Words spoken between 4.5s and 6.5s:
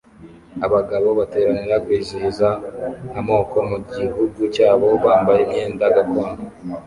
cyabo bambaye imyenda gakondo